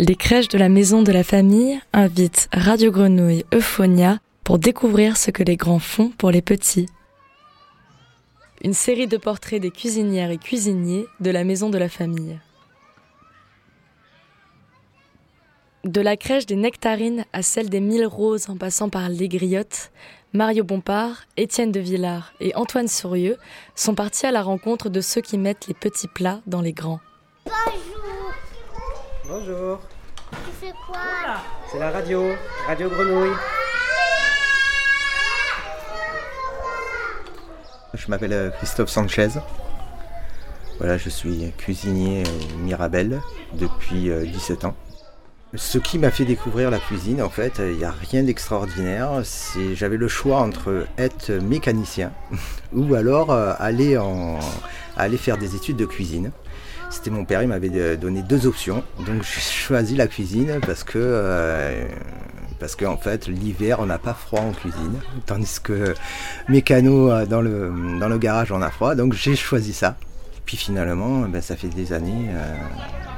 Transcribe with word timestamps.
les 0.00 0.16
crèches 0.16 0.48
de 0.48 0.56
la 0.56 0.70
Maison 0.70 1.02
de 1.02 1.12
la 1.12 1.22
Famille 1.22 1.78
invitent 1.92 2.48
Radio 2.54 2.90
Grenouille 2.90 3.44
Euphonia 3.52 4.18
pour 4.44 4.58
découvrir 4.58 5.18
ce 5.18 5.30
que 5.30 5.42
les 5.42 5.58
grands 5.58 5.78
font 5.78 6.08
pour 6.16 6.30
les 6.30 6.40
petits. 6.40 6.86
Une 8.64 8.72
série 8.72 9.06
de 9.06 9.18
portraits 9.18 9.60
des 9.60 9.70
cuisinières 9.70 10.30
et 10.30 10.38
cuisiniers 10.38 11.04
de 11.20 11.30
la 11.30 11.44
Maison 11.44 11.68
de 11.68 11.76
la 11.76 11.90
Famille. 11.90 12.38
De 15.84 16.00
la 16.00 16.16
crèche 16.16 16.46
des 16.46 16.56
Nectarines 16.56 17.26
à 17.34 17.42
celle 17.42 17.68
des 17.68 17.80
Mille 17.80 18.06
Roses 18.06 18.48
en 18.48 18.56
passant 18.56 18.88
par 18.88 19.10
les 19.10 19.28
Griottes, 19.28 19.90
Mario 20.32 20.64
Bompard, 20.64 21.24
Étienne 21.36 21.72
de 21.72 21.80
Villard 21.80 22.32
et 22.40 22.54
Antoine 22.54 22.88
Sourieux 22.88 23.36
sont 23.74 23.94
partis 23.94 24.24
à 24.24 24.32
la 24.32 24.42
rencontre 24.42 24.88
de 24.88 25.02
ceux 25.02 25.20
qui 25.20 25.36
mettent 25.36 25.66
les 25.66 25.74
petits 25.74 26.08
plats 26.08 26.40
dans 26.46 26.62
les 26.62 26.72
grands. 26.72 27.00
Bonjour. 29.32 29.78
Tu 30.32 30.50
fais 30.60 30.72
quoi 30.88 30.98
C'est 31.70 31.78
la 31.78 31.92
radio, 31.92 32.32
Radio 32.66 32.88
Grenouille. 32.88 33.30
Je 37.94 38.08
m'appelle 38.08 38.32
euh, 38.32 38.50
Christophe 38.50 38.90
Sanchez. 38.90 39.28
Voilà, 40.78 40.98
je 40.98 41.08
suis 41.08 41.52
cuisinier 41.58 42.24
au 42.26 42.58
Mirabel 42.58 43.20
depuis 43.52 44.10
17 44.10 44.64
ans. 44.64 44.74
Ce 45.54 45.78
qui 45.78 46.00
m'a 46.00 46.10
fait 46.10 46.24
découvrir 46.24 46.72
la 46.72 46.80
cuisine, 46.80 47.22
en 47.22 47.30
fait, 47.30 47.60
il 47.60 47.76
n'y 47.76 47.84
a 47.84 47.92
rien 47.92 48.24
d'extraordinaire. 48.24 49.20
C'est, 49.22 49.76
j'avais 49.76 49.96
le 49.96 50.08
choix 50.08 50.40
entre 50.40 50.86
être 50.98 51.30
mécanicien 51.30 52.10
ou 52.72 52.94
alors 52.96 53.30
euh, 53.30 53.52
aller, 53.60 53.96
en, 53.96 54.40
aller 54.96 55.18
faire 55.18 55.38
des 55.38 55.54
études 55.54 55.76
de 55.76 55.86
cuisine. 55.86 56.32
C'était 56.90 57.10
mon 57.10 57.24
père, 57.24 57.42
il 57.42 57.48
m'avait 57.48 57.96
donné 57.96 58.22
deux 58.22 58.46
options. 58.46 58.82
Donc 59.06 59.22
j'ai 59.22 59.40
choisi 59.40 59.96
la 59.96 60.06
cuisine 60.06 60.60
parce 60.66 60.84
que, 60.84 60.98
euh, 60.98 61.86
qu'en 62.78 62.96
fait, 62.96 63.26
l'hiver, 63.28 63.78
on 63.80 63.86
n'a 63.86 63.98
pas 63.98 64.14
froid 64.14 64.40
en 64.40 64.52
cuisine. 64.52 65.00
Tandis 65.26 65.60
que 65.62 65.94
mécano, 66.48 67.10
euh, 67.10 67.26
dans 67.26 67.40
le, 67.40 68.18
garage, 68.18 68.52
on 68.52 68.62
a 68.62 68.70
froid. 68.70 68.94
Donc 68.94 69.14
j'ai 69.14 69.36
choisi 69.36 69.72
ça. 69.72 69.96
Puis 70.44 70.56
finalement, 70.56 71.20
ben, 71.20 71.40
ça 71.40 71.56
fait 71.56 71.68
des 71.68 71.92
années. 71.92 72.28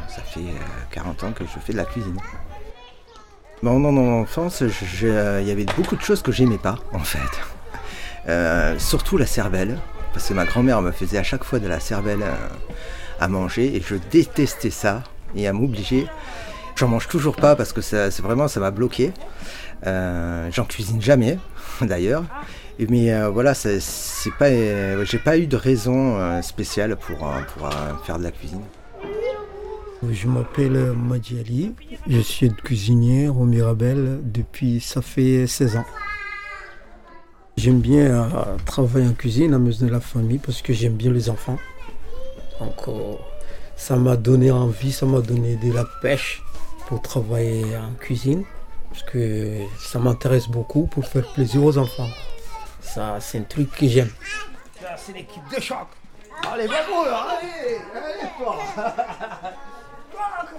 Ça 0.08 0.20
fait 0.20 0.40
40 0.90 1.24
ans 1.24 1.32
que 1.32 1.44
je 1.44 1.58
fais 1.64 1.72
de 1.72 1.78
la 1.78 1.86
cuisine. 1.86 2.18
Bon, 3.62 3.80
dans 3.80 3.92
mon 3.92 4.20
enfance, 4.20 4.62
il 5.00 5.46
y 5.46 5.50
avait 5.50 5.66
beaucoup 5.76 5.96
de 5.96 6.02
choses 6.02 6.20
que 6.20 6.32
j'aimais 6.32 6.58
pas, 6.58 6.76
en 6.92 6.98
fait. 6.98 7.18
Euh, 8.28 8.78
surtout 8.78 9.16
la 9.16 9.26
cervelle, 9.26 9.78
parce 10.12 10.28
que 10.28 10.34
ma 10.34 10.44
grand-mère 10.44 10.80
me 10.80 10.92
faisait 10.92 11.18
à 11.18 11.22
chaque 11.22 11.44
fois 11.44 11.58
de 11.58 11.66
la 11.66 11.80
cervelle 11.80 12.22
euh, 12.22 12.34
manger, 13.28 13.76
et 13.76 13.82
je 13.86 13.96
détestais 14.10 14.70
ça, 14.70 15.02
et 15.34 15.46
à 15.46 15.52
m'obliger. 15.52 16.06
J'en 16.76 16.88
mange 16.88 17.08
toujours 17.08 17.36
pas 17.36 17.54
parce 17.54 17.72
que 17.72 17.80
c'est 17.80 18.20
vraiment 18.20 18.48
ça 18.48 18.60
m'a 18.60 18.70
bloqué. 18.70 19.12
Euh, 19.86 20.48
J'en 20.52 20.64
cuisine 20.64 21.02
jamais, 21.02 21.38
d'ailleurs. 21.80 22.24
Mais 22.88 23.12
euh, 23.12 23.28
voilà, 23.28 23.54
c'est 23.54 23.80
pas, 24.38 24.48
j'ai 25.04 25.18
pas 25.18 25.38
eu 25.38 25.46
de 25.46 25.56
raison 25.56 26.42
spéciale 26.42 26.96
pour, 26.96 27.18
pour 27.54 27.70
faire 28.04 28.18
de 28.18 28.24
la 28.24 28.30
cuisine. 28.32 28.62
Je 30.10 30.26
m'appelle 30.26 30.94
Madi 30.96 31.38
Ali, 31.38 31.74
je 32.08 32.18
suis 32.18 32.52
cuisinier 32.52 33.28
au 33.28 33.44
Mirabel 33.44 34.18
depuis 34.24 34.80
ça 34.80 35.00
fait 35.00 35.46
16 35.46 35.76
ans. 35.76 35.84
J'aime 37.56 37.80
bien 37.80 38.06
euh, 38.06 38.56
travailler 38.64 39.06
en 39.06 39.12
cuisine 39.12 39.54
à 39.54 39.58
maison 39.58 39.86
de 39.86 39.92
la 39.92 40.00
famille 40.00 40.38
parce 40.38 40.60
que 40.60 40.72
j'aime 40.72 40.94
bien 40.94 41.12
les 41.12 41.30
enfants. 41.30 41.58
Donc 42.64 42.88
euh, 42.88 43.14
ça 43.76 43.96
m'a 43.96 44.16
donné 44.16 44.52
envie, 44.52 44.92
ça 44.92 45.04
m'a 45.06 45.20
donné 45.20 45.56
de 45.56 45.72
la 45.72 45.84
pêche 46.00 46.42
pour 46.86 47.02
travailler 47.02 47.76
en 47.76 47.92
cuisine 47.98 48.44
parce 48.90 49.02
que 49.04 49.58
ça 49.80 49.98
m'intéresse 49.98 50.48
beaucoup 50.48 50.86
pour 50.86 51.06
faire 51.06 51.26
plaisir 51.32 51.64
aux 51.64 51.78
enfants. 51.78 52.10
Ça, 52.80 53.18
c'est 53.20 53.38
un 53.38 53.42
truc 53.42 53.70
que 53.70 53.88
j'aime. 53.88 54.10
C'est 54.96 55.12
l'équipe 55.12 55.42
de 55.54 55.60
choc. 55.60 55.86
Allez, 56.52 56.66
bravo, 56.66 57.04
allez, 57.06 57.78
allez, 57.94 58.28
fort. 58.38 58.58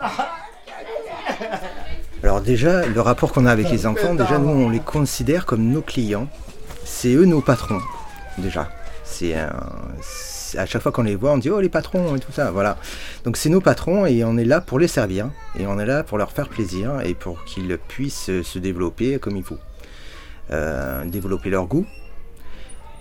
Alors 2.24 2.42
déjà, 2.42 2.86
le 2.86 3.02
rapport 3.02 3.32
qu'on 3.32 3.46
a 3.46 3.52
avec 3.52 3.70
les 3.70 3.86
enfants, 3.86 4.16
déjà 4.16 4.40
nous 4.40 4.50
on 4.50 4.70
les 4.70 4.80
considère 4.80 5.46
comme 5.46 5.70
nos 5.70 5.82
clients. 5.82 6.28
C'est 6.84 7.14
eux 7.14 7.26
nos 7.26 7.42
patrons, 7.42 7.82
déjà. 8.38 8.70
C'est 9.04 9.36
à 10.58 10.66
chaque 10.66 10.82
fois 10.82 10.92
qu'on 10.92 11.04
les 11.04 11.16
voit, 11.16 11.32
on 11.32 11.38
dit 11.38 11.50
oh 11.50 11.60
les 11.60 11.70
patrons 11.70 12.16
et 12.16 12.20
tout 12.20 12.32
ça, 12.32 12.52
voilà. 12.52 12.78
Donc 13.24 13.38
c'est 13.38 13.50
nos 13.50 13.62
patrons 13.62 14.06
et 14.06 14.24
on 14.24 14.38
est 14.38 14.46
là 14.46 14.62
pour 14.62 14.80
les 14.80 14.88
servir 14.88 15.30
et 15.58 15.66
on 15.68 15.80
est 15.80 15.86
là 15.86 16.04
pour 16.04 16.18
leur 16.18 16.32
faire 16.32 16.50
plaisir 16.50 17.02
et 17.04 17.14
pour 17.14 17.44
qu'ils 17.46 17.78
puissent 17.88 18.32
se 18.42 18.60
développer 18.60 19.20
comme 19.20 19.36
il 19.38 19.44
faut, 19.44 19.60
euh, 20.52 21.06
développer 21.06 21.50
leur 21.50 21.68
goût 21.68 21.86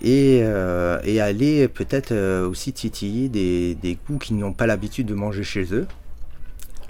et, 0.01 0.39
euh, 0.43 0.97
aller 1.21 1.67
peut-être 1.67 2.13
euh, 2.13 2.47
aussi 2.47 2.71
titiller 2.71 3.27
des, 3.27 3.75
des 3.75 3.97
goûts 4.07 4.17
qu'ils 4.17 4.37
n'ont 4.37 4.53
pas 4.53 4.65
l'habitude 4.65 5.07
de 5.07 5.13
manger 5.13 5.43
chez 5.43 5.73
eux 5.73 5.85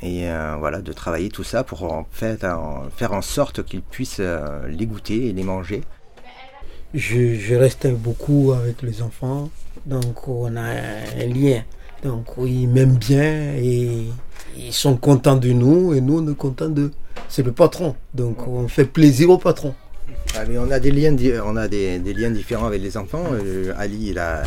et 0.03 0.27
voilà 0.59 0.81
de 0.81 0.91
travailler 0.91 1.29
tout 1.29 1.45
ça 1.45 1.63
pour 1.63 1.83
en 1.85 2.05
fait 2.11 2.45
faire 2.97 3.13
en 3.13 3.21
sorte 3.21 3.63
qu'ils 3.63 3.81
puissent 3.81 4.19
les 4.67 4.85
goûter 4.85 5.27
et 5.27 5.31
les 5.31 5.43
manger. 5.43 5.81
Je, 6.93 7.55
reste 7.55 7.87
beaucoup 7.87 8.53
avec 8.53 8.81
les 8.83 9.01
enfants, 9.01 9.49
donc 9.85 10.27
on 10.27 10.55
a 10.55 10.61
un 10.61 11.25
lien. 11.25 11.63
Donc 12.03 12.27
ils 12.45 12.67
m'aiment 12.67 12.97
bien 12.97 13.55
et 13.55 14.05
ils 14.57 14.73
sont 14.73 14.97
contents 14.97 15.37
de 15.37 15.49
nous 15.49 15.93
et 15.93 16.01
nous 16.01 16.19
on 16.19 16.31
est 16.31 16.35
contents 16.35 16.69
d'eux. 16.69 16.91
C'est 17.29 17.43
le 17.43 17.51
patron, 17.51 17.95
donc 18.13 18.47
on 18.47 18.67
fait 18.67 18.85
plaisir 18.85 19.29
au 19.31 19.37
patron. 19.37 19.73
Ah, 20.35 20.43
on 20.49 20.69
a 20.69 20.79
des 20.79 20.91
liens, 20.91 21.15
on 21.45 21.55
a 21.55 21.67
des, 21.67 21.99
liens 21.99 22.29
différents 22.29 22.67
avec 22.67 22.81
les 22.81 22.97
enfants. 22.97 23.23
Euh, 23.31 23.73
Ali, 23.77 24.09
il 24.09 24.19
a 24.19 24.43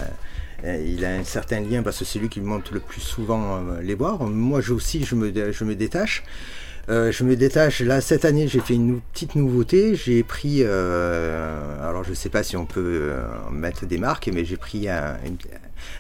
euh, 0.65 0.85
il 0.87 1.05
a 1.05 1.11
un 1.11 1.25
certain 1.25 1.61
lien 1.61 1.83
parce 1.83 1.99
que 1.99 2.05
c'est 2.05 2.19
lui 2.19 2.29
qui 2.29 2.41
monte 2.41 2.71
le 2.71 2.81
plus 2.81 3.01
souvent 3.01 3.57
euh, 3.57 3.81
les 3.83 3.95
voir. 3.95 4.23
Moi 4.25 4.61
aussi, 4.71 5.05
je 5.05 5.15
me, 5.15 5.33
je 5.53 5.65
me 5.65 5.75
détache. 5.75 6.23
Euh, 6.89 7.11
je 7.13 7.25
me 7.25 7.37
détache. 7.37 7.81
Là, 7.81 8.01
cette 8.01 8.25
année, 8.25 8.49
j'ai 8.49 8.61
fait 8.61 8.75
une 8.75 9.01
petite 9.13 9.35
nouveauté. 9.35 9.95
J'ai 9.97 10.23
pris, 10.23 10.63
alors 10.65 12.05
je 12.05 12.15
sais 12.15 12.29
pas 12.29 12.43
si 12.43 12.57
on 12.57 12.67
peut 12.67 13.13
mettre 13.51 13.87
des 13.87 13.99
marques, 13.99 14.31
mais 14.33 14.45
j'ai 14.45 14.57
pris 14.57 14.89
un, 14.89 15.17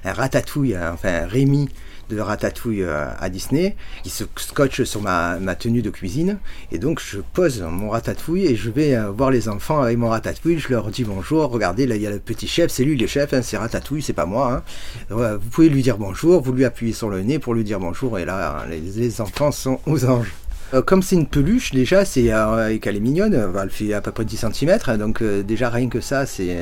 un, 0.04 0.12
ratatouille, 0.12 0.76
enfin 0.76 1.26
Rémi 1.26 1.69
de 2.08 2.20
Ratatouille 2.20 2.82
euh, 2.82 3.06
à 3.19 3.28
Disney, 3.28 3.76
qui 4.02 4.10
se 4.10 4.25
scotche 4.36 4.84
sur 4.84 5.02
ma, 5.02 5.38
tenue 5.58 5.82
de 5.82 5.91
cuisine. 5.91 6.38
Et 6.72 6.78
donc 6.78 7.00
je 7.00 7.20
pose 7.20 7.62
mon 7.62 7.91
Ratatouille 7.91 8.46
et 8.46 8.56
je 8.56 8.70
vais 8.70 8.94
euh, 8.94 9.10
voir 9.10 9.30
les 9.30 9.48
enfants 9.48 9.82
avec 9.82 9.98
mon 9.98 10.08
Ratatouille. 10.08 10.58
Je 10.58 10.69
leur 10.69 10.91
dis 10.91 11.04
bonjour, 11.04 11.50
regardez, 11.50 11.86
là 11.86 11.96
il 11.96 12.02
y 12.02 12.06
a 12.06 12.10
le 12.10 12.19
petit 12.19 12.46
chef, 12.46 12.70
c'est 12.70 12.84
lui 12.84 12.96
le 12.96 13.06
chef, 13.06 13.32
hein, 13.32 13.42
c'est 13.42 13.56
Ratatouille, 13.56 14.02
c'est 14.02 14.12
pas 14.12 14.26
moi. 14.26 14.62
Hein. 15.10 15.38
vous 15.41 15.50
pouvez 15.50 15.69
lui 15.69 15.82
dire 15.82 15.98
bonjour, 15.98 16.42
vous 16.42 16.52
lui 16.52 16.64
appuyez 16.64 16.92
sur 16.92 17.08
le 17.08 17.22
nez 17.22 17.38
pour 17.38 17.54
lui 17.54 17.64
dire 17.64 17.80
bonjour. 17.80 18.19
Et 18.19 18.25
là, 18.25 18.64
les, 18.69 18.80
les 18.80 19.20
enfants 19.20 19.52
sont 19.52 19.80
aux 19.86 20.04
anges. 20.04 20.32
Euh, 20.75 20.82
comme 20.82 21.00
c'est 21.00 21.15
une 21.15 21.27
peluche, 21.27 21.72
déjà, 21.72 22.04
c'est 22.04 22.32
euh, 22.32 22.77
qu'elle 22.78 22.97
est 22.97 23.00
mignonne, 23.00 23.34
elle 23.34 23.71
fait 23.71 23.94
à 23.94 24.00
peu 24.00 24.10
près 24.10 24.25
10 24.25 24.47
cm, 24.53 24.97
donc 24.99 25.22
euh, 25.22 25.44
déjà 25.44 25.71
rien 25.71 25.88
que 25.88 26.00
ça, 26.00 26.27
c'est 26.27 26.56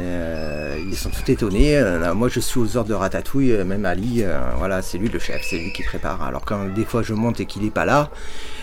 ils 0.87 0.97
sont 0.97 1.09
tout 1.09 1.31
étonnés. 1.31 1.83
moi, 2.15 2.29
je 2.29 2.41
suis 2.41 2.61
aux 2.61 2.77
ordres 2.77 2.91
de 2.91 2.95
Ratatouille, 2.95 3.65
même 3.65 3.87
Ali, 3.87 4.23
voilà, 4.59 4.83
c'est 4.83 4.99
lui 4.99 5.09
le 5.09 5.19
chef, 5.19 5.43
c'est 5.49 5.57
lui 5.57 5.73
qui 5.73 5.83
prépare. 5.83 6.23
Alors 6.23 6.45
quand 6.45 6.67
des 6.75 6.85
fois 6.85 7.03
je 7.03 7.15
monte 7.15 7.41
et 7.41 7.47
qu'il 7.47 7.63
n'est 7.63 7.71
pas 7.71 7.87
là, 7.87 8.11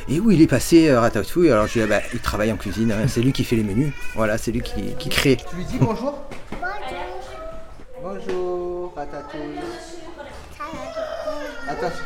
et 0.08 0.20
où 0.20 0.30
il 0.30 0.42
est 0.42 0.48
passé 0.48 0.94
Ratatouille, 0.94 1.50
alors 1.50 1.68
je 1.68 1.74
dis, 1.74 1.82
ah, 1.82 1.88
bah, 1.88 2.02
il 2.14 2.20
travaille 2.20 2.52
en 2.52 2.58
cuisine, 2.58 2.92
hein, 2.92 3.08
c'est 3.08 3.22
lui 3.22 3.32
qui 3.32 3.44
fait 3.44 3.56
les 3.56 3.64
menus, 3.64 3.94
voilà, 4.16 4.38
c'est 4.38 4.52
lui 4.52 4.62
qui, 4.62 4.94
qui 5.00 5.10
crée. 5.10 5.38
Tu 5.38 5.56
lui 5.56 5.66
dis 5.66 5.78
bonjour? 5.80 6.22
Bonjour. 8.04 8.24
Bonjour, 8.30 8.94
Ratatouille. 8.96 9.60
Attention 11.68 12.06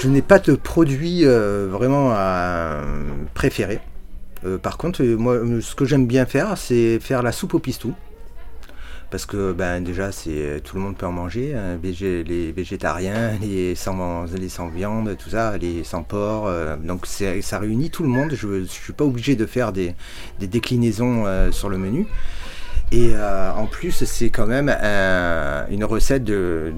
je 0.00 0.08
n'ai 0.08 0.22
pas 0.22 0.38
de 0.38 0.54
produit 0.54 1.26
euh, 1.26 1.68
vraiment 1.70 2.12
à 2.12 2.80
préférer. 3.34 3.80
Euh, 4.46 4.56
par 4.56 4.78
contre, 4.78 5.02
euh, 5.02 5.16
moi, 5.16 5.38
ce 5.60 5.74
que 5.74 5.84
j'aime 5.84 6.06
bien 6.06 6.24
faire, 6.24 6.56
c'est 6.56 6.98
faire 7.00 7.22
la 7.22 7.32
soupe 7.32 7.52
au 7.52 7.58
pistou. 7.58 7.94
Parce 9.10 9.26
que 9.26 9.52
ben, 9.52 9.82
déjà, 9.82 10.10
c'est 10.12 10.62
tout 10.64 10.76
le 10.76 10.82
monde 10.82 10.96
peut 10.96 11.04
en 11.04 11.12
manger. 11.12 11.54
Hein, 11.54 11.78
les 11.82 12.52
végétariens, 12.52 13.32
les 13.42 13.74
sans, 13.74 14.24
les 14.24 14.48
sans 14.48 14.68
viande, 14.68 15.16
tout 15.18 15.30
ça, 15.30 15.58
les 15.58 15.84
sans 15.84 16.02
porc. 16.02 16.48
donc 16.78 17.06
ça 17.06 17.58
réunit 17.58 17.90
tout 17.90 18.04
le 18.04 18.08
monde. 18.08 18.32
Je 18.32 18.46
ne 18.46 18.64
suis 18.64 18.92
pas 18.92 19.04
obligé 19.04 19.34
de 19.34 19.46
faire 19.46 19.72
des 19.72 19.94
déclinaisons 20.40 21.24
sur 21.50 21.68
le 21.68 21.76
menu. 21.76 22.06
Et 22.92 23.12
euh, 23.14 23.52
en 23.52 23.66
plus, 23.66 24.04
c'est 24.04 24.30
quand 24.30 24.46
même 24.46 24.68
une 25.70 25.84
recette 25.84 26.24
de, 26.24 26.72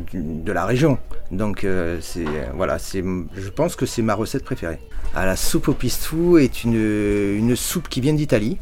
la 0.46 0.66
région. 0.66 0.98
Donc, 1.30 1.64
euh, 1.64 1.98
c'est 2.02 2.26
voilà, 2.54 2.76
je 2.78 3.48
pense 3.48 3.76
que 3.76 3.86
c'est 3.86 4.02
ma 4.02 4.14
recette 4.14 4.44
préférée. 4.44 4.78
Ah, 5.14 5.24
la 5.24 5.36
soupe 5.36 5.68
au 5.68 5.74
pistou 5.74 6.38
est 6.38 6.64
une, 6.64 6.74
une 6.74 7.56
soupe 7.56 7.88
qui 7.88 8.00
vient 8.00 8.12
d'Italie, 8.12 8.58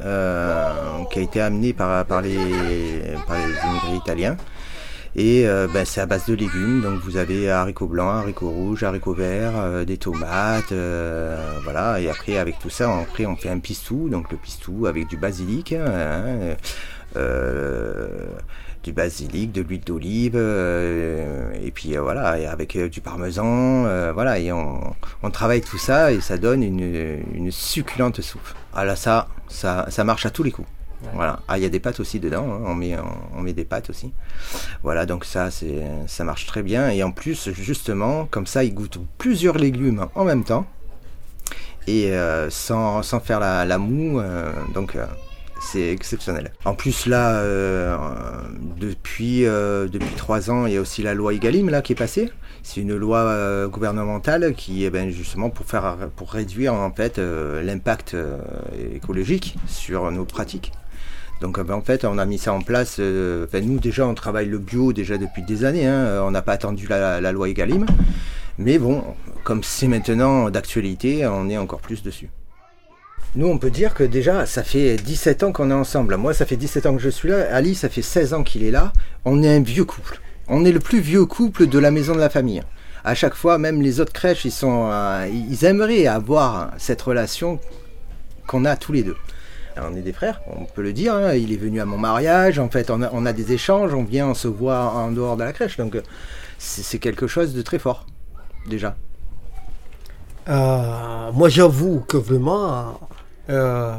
euh, 0.00 0.72
qui 1.10 1.18
a 1.18 1.22
été 1.22 1.40
amenée 1.40 1.72
par, 1.74 2.04
par, 2.06 2.22
les, 2.22 2.38
par 3.26 3.36
les 3.36 3.52
immigrés 3.68 3.96
italiens. 3.96 4.36
Et 5.18 5.48
euh, 5.48 5.66
ben, 5.66 5.86
c'est 5.86 6.02
à 6.02 6.06
base 6.06 6.26
de 6.26 6.34
légumes, 6.34 6.82
donc 6.82 7.00
vous 7.00 7.16
avez 7.16 7.48
haricots 7.48 7.86
blancs, 7.86 8.22
haricots 8.22 8.50
rouges, 8.50 8.82
haricots 8.82 9.14
verts, 9.14 9.56
euh, 9.56 9.84
des 9.86 9.96
tomates, 9.96 10.72
euh, 10.72 11.58
voilà. 11.64 11.98
Et 12.02 12.10
après 12.10 12.36
avec 12.36 12.58
tout 12.58 12.68
ça, 12.68 12.90
on, 12.90 13.00
après 13.00 13.24
on 13.24 13.34
fait 13.34 13.48
un 13.48 13.58
pistou, 13.58 14.10
donc 14.10 14.30
le 14.30 14.36
pistou 14.36 14.84
avec 14.84 15.08
du 15.08 15.16
basilic, 15.16 15.72
hein, 15.72 16.54
du 18.84 18.92
basilic, 18.92 19.52
de 19.52 19.62
l'huile 19.62 19.80
d'olive, 19.80 20.36
et 20.36 21.70
puis 21.70 21.96
voilà, 21.96 22.38
et 22.38 22.46
avec 22.46 22.76
du 22.76 23.00
parmesan, 23.00 23.84
voilà, 24.12 24.38
et 24.38 24.52
on, 24.52 24.94
travaille 25.32 25.62
tout 25.62 25.78
ça 25.78 26.12
et 26.12 26.20
ça 26.20 26.36
donne 26.36 26.62
une, 26.62 27.22
une 27.34 27.50
succulente 27.50 28.20
soupe. 28.20 28.48
Ah 28.74 28.84
là 28.84 28.96
ça, 28.96 29.28
ça, 29.48 29.86
ça 29.88 30.04
marche 30.04 30.26
à 30.26 30.30
tous 30.30 30.42
les 30.42 30.50
coups. 30.50 30.68
Voilà. 31.14 31.40
Ah, 31.48 31.58
il 31.58 31.62
y 31.62 31.66
a 31.66 31.68
des 31.68 31.80
pâtes 31.80 32.00
aussi 32.00 32.20
dedans. 32.20 32.46
hein. 32.50 32.60
On 32.64 32.74
met, 32.74 32.96
on 33.36 33.40
met 33.40 33.52
des 33.52 33.64
pâtes 33.64 33.90
aussi. 33.90 34.12
Voilà, 34.82 35.06
donc 35.06 35.24
ça, 35.24 35.50
c'est, 35.50 35.82
ça 36.06 36.24
marche 36.24 36.46
très 36.46 36.62
bien. 36.62 36.90
Et 36.90 37.02
en 37.02 37.12
plus, 37.12 37.50
justement, 37.52 38.26
comme 38.30 38.46
ça, 38.46 38.64
ils 38.64 38.74
goûtent 38.74 38.98
plusieurs 39.18 39.56
légumes 39.58 40.06
en 40.14 40.24
même 40.24 40.44
temps 40.44 40.66
et 41.86 42.12
euh, 42.12 42.50
sans, 42.50 43.02
sans 43.02 43.20
faire 43.20 43.40
la, 43.40 43.78
moue. 43.78 44.20
euh, 44.20 44.52
donc, 44.74 44.96
euh, 44.96 45.06
c'est 45.60 45.90
exceptionnel. 45.90 46.52
En 46.64 46.74
plus, 46.74 47.06
là, 47.06 47.42
depuis, 48.78 49.42
depuis 49.44 50.14
trois 50.16 50.50
ans, 50.50 50.66
il 50.66 50.74
y 50.74 50.76
a 50.76 50.80
aussi 50.80 51.02
la 51.02 51.14
loi 51.14 51.32
Egalim 51.32 51.70
là, 51.70 51.80
qui 51.80 51.92
est 51.92 51.96
passée. 51.96 52.30
C'est 52.62 52.80
une 52.80 52.94
loi 52.94 53.66
gouvernementale 53.68 54.54
qui 54.54 54.84
est 54.84 54.90
ben, 54.90 55.10
justement 55.10 55.48
pour, 55.48 55.64
faire, 55.64 55.96
pour 56.14 56.32
réduire 56.32 56.74
en 56.74 56.90
fait 56.92 57.18
l'impact 57.18 58.14
écologique 58.94 59.56
sur 59.66 60.10
nos 60.10 60.26
pratiques. 60.26 60.72
Donc 61.40 61.58
euh, 61.58 61.64
ben, 61.64 61.74
en 61.74 61.82
fait, 61.82 62.04
on 62.04 62.18
a 62.18 62.24
mis 62.24 62.38
ça 62.38 62.52
en 62.52 62.62
place. 62.62 62.96
euh, 62.98 63.44
enfin, 63.46 63.60
nous 63.60 63.78
déjà, 63.78 64.06
on 64.06 64.14
travaille 64.14 64.46
le 64.46 64.58
bio 64.58 64.92
déjà 64.92 65.18
depuis 65.18 65.42
des 65.42 65.64
années. 65.64 65.86
hein, 65.86 66.22
on 66.22 66.30
n'a 66.30 66.42
pas 66.42 66.52
attendu 66.52 66.86
la, 66.88 67.32
loi 67.32 67.48
Egalim. 67.48 67.86
Mais 68.58 68.78
bon, 68.78 69.04
comme 69.44 69.62
c'est 69.62 69.88
maintenant 69.88 70.48
d'actualité, 70.50 71.26
on 71.26 71.48
est 71.48 71.58
encore 71.58 71.80
plus 71.80 72.02
dessus. 72.02 72.30
Nous, 73.34 73.46
on 73.46 73.58
peut 73.58 73.70
dire 73.70 73.92
que 73.92 74.02
déjà, 74.02 74.46
ça 74.46 74.62
fait 74.62 74.96
17 74.96 75.42
ans 75.42 75.52
qu'on 75.52 75.70
est 75.70 75.74
ensemble. 75.74 76.16
Moi, 76.16 76.32
ça 76.32 76.46
fait 76.46 76.56
17 76.56 76.86
ans 76.86 76.96
que 76.96 77.02
je 77.02 77.10
suis 77.10 77.28
là. 77.28 77.54
Ali, 77.54 77.74
ça 77.74 77.90
fait 77.90 78.00
16 78.00 78.32
ans 78.32 78.42
qu'il 78.42 78.64
est 78.64 78.70
là. 78.70 78.92
On 79.26 79.42
est 79.42 79.56
un 79.56 79.60
vieux 79.60 79.84
couple. 79.84 80.20
On 80.48 80.64
est 80.64 80.72
le 80.72 80.80
plus 80.80 81.00
vieux 81.00 81.26
couple 81.26 81.66
de 81.66 81.78
la 81.78 81.90
maison 81.90 82.14
de 82.14 82.20
la 82.20 82.30
famille. 82.30 82.62
À 83.04 83.14
chaque 83.14 83.34
fois, 83.34 83.58
même 83.58 83.82
les 83.82 84.00
autres 84.00 84.12
crèches, 84.12 84.46
ils, 84.46 84.50
sont, 84.50 84.88
euh, 84.90 85.28
ils 85.30 85.64
aimeraient 85.66 86.06
avoir 86.06 86.72
cette 86.78 87.02
relation 87.02 87.60
qu'on 88.46 88.64
a 88.64 88.74
tous 88.76 88.92
les 88.92 89.02
deux. 89.02 89.16
On 89.78 89.94
est 89.94 90.00
des 90.02 90.12
frères, 90.12 90.40
on 90.46 90.64
peut 90.64 90.82
le 90.82 90.92
dire. 90.92 91.14
hein. 91.14 91.34
Il 91.34 91.52
est 91.52 91.56
venu 91.56 91.80
à 91.80 91.84
mon 91.84 91.98
mariage. 91.98 92.58
En 92.58 92.68
fait, 92.70 92.90
on 92.90 93.02
a, 93.02 93.32
des 93.32 93.52
échanges. 93.52 93.92
On 93.94 94.04
vient, 94.04 94.32
se 94.34 94.48
voit 94.48 94.90
en 94.92 95.10
dehors 95.10 95.36
de 95.36 95.44
la 95.44 95.52
crèche. 95.52 95.76
Donc, 95.76 95.96
euh, 95.96 96.02
c'est 96.58 96.98
quelque 96.98 97.26
chose 97.26 97.52
de 97.54 97.62
très 97.62 97.78
fort, 97.78 98.06
déjà. 98.66 98.96
Euh, 100.48 101.30
moi, 101.32 101.48
j'avoue 101.48 102.00
que 102.00 102.16
vraiment, 102.16 102.98
euh, 103.50 103.96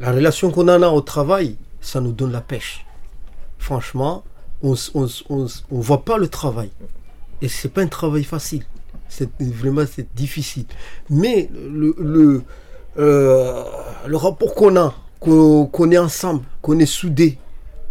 la 0.00 0.12
relation 0.12 0.50
qu'on 0.50 0.68
en 0.68 0.82
a 0.82 0.88
au 0.88 1.02
travail, 1.02 1.56
ça 1.80 2.00
nous 2.00 2.12
donne 2.12 2.32
la 2.32 2.40
pêche. 2.40 2.84
Franchement, 3.58 4.24
on 4.62 4.74
on 5.30 5.46
voit 5.80 6.04
pas 6.04 6.18
le 6.18 6.28
travail. 6.28 6.70
Et 7.42 7.48
c'est 7.48 7.68
pas 7.68 7.82
un 7.82 7.86
travail 7.88 8.24
facile. 8.24 8.64
C'est 9.08 9.28
vraiment 9.40 9.84
difficile. 10.14 10.64
Mais 11.10 11.48
le, 11.54 12.42
le 12.96 14.16
rapport 14.16 14.54
qu'on 14.54 14.76
a, 14.76 14.94
qu'on 15.22 15.90
est 15.90 15.98
ensemble, 15.98 16.42
qu'on 16.60 16.78
est 16.78 16.86
soudés, 16.86 17.38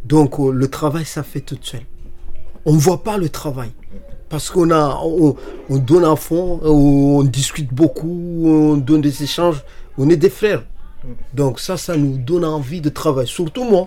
donc 0.04 0.40
euh, 0.40 0.52
le 0.52 0.68
travail, 0.68 1.06
ça 1.06 1.24
fait 1.24 1.42
tout 1.42 1.58
seul. 1.62 1.82
On 2.66 2.74
voit 2.74 3.04
pas 3.04 3.18
le 3.18 3.30
travail. 3.30 3.72
Parce 4.30 4.50
qu'on 4.50 4.72
a, 4.72 5.00
on, 5.04 5.36
on 5.70 5.78
donne 5.78 6.06
à 6.06 6.16
fond, 6.16 6.60
on 6.64 7.24
discute 7.24 7.74
beaucoup, 7.74 8.44
on 8.46 8.78
donne 8.78 9.02
des 9.02 9.24
échanges. 9.24 9.64
On 9.98 10.10
est 10.10 10.16
des 10.16 10.30
frères. 10.30 10.64
Donc 11.34 11.60
ça, 11.60 11.76
ça 11.76 11.98
nous 11.98 12.18
donne 12.18 12.46
envie 12.46 12.80
de 12.82 12.90
travailler. 12.90 13.28
Surtout 13.28 13.66
moi. 13.66 13.86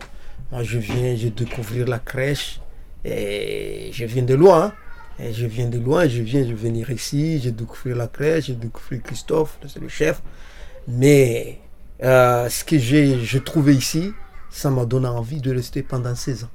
Moi, 0.53 0.63
je 0.63 0.79
viens, 0.79 1.17
je 1.17 1.29
découvrir 1.29 1.87
la 1.89 1.99
crèche. 1.99 2.61
Et 3.05 3.91
je 3.93 4.05
viens 4.05 4.23
de 4.23 4.35
loin. 4.35 4.65
hein. 4.67 4.73
Je 5.33 5.47
viens 5.47 5.69
de 5.69 5.79
loin, 5.79 6.09
je 6.09 6.23
viens 6.23 6.45
de 6.45 6.53
venir 6.55 6.91
ici, 6.91 7.39
j'ai 7.41 7.53
découvert 7.53 7.97
la 7.97 8.09
crèche, 8.09 8.47
j'ai 8.47 8.55
découvert 8.55 9.01
Christophe, 9.03 9.59
c'est 9.69 9.81
le 9.81 9.89
chef. 9.89 10.21
Mais 10.89 11.61
euh, 12.03 12.49
ce 12.49 12.65
que 12.65 12.79
j'ai 12.79 13.41
trouvé 13.41 13.75
ici, 13.75 14.13
ça 14.51 14.71
m'a 14.71 14.85
donné 14.85 15.09
envie 15.09 15.41
de 15.41 15.55
rester 15.55 15.83
pendant 15.83 16.15
16 16.15 16.45
ans. 16.45 16.51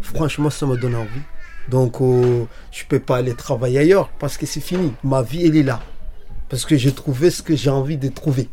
Franchement, 0.00 0.50
ça 0.50 0.66
m'a 0.66 0.76
donné 0.76 0.96
envie. 0.96 1.22
Donc, 1.68 2.00
euh, 2.00 2.44
je 2.70 2.84
peux 2.86 2.98
pas 2.98 3.18
aller 3.18 3.34
travailler 3.34 3.78
ailleurs 3.78 4.08
parce 4.18 4.36
que 4.36 4.46
c'est 4.46 4.60
fini. 4.60 4.92
Ma 5.04 5.22
vie, 5.22 5.46
elle 5.46 5.56
est 5.56 5.62
là. 5.62 5.80
Parce 6.48 6.64
que 6.64 6.76
j'ai 6.76 6.92
trouvé 6.92 7.30
ce 7.30 7.42
que 7.42 7.54
j'ai 7.54 7.70
envie 7.70 7.96
de 7.96 8.08
trouver. 8.08 8.48